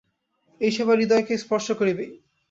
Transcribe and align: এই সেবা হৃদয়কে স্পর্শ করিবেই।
এই 0.61 0.71
সেবা 0.71 0.93
হৃদয়কে 0.95 1.33
স্পর্শ 1.37 1.67
করিবেই। 1.71 2.11